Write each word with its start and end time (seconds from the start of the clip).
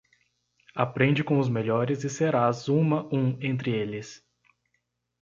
aprende 0.73 1.23
com 1.23 1.37
os 1.37 1.47
melhores 1.47 2.03
e 2.03 2.09
serás 2.09 2.67
uma 2.67 3.05
um 3.13 3.37
entre 3.39 3.69
eles. 3.69 4.25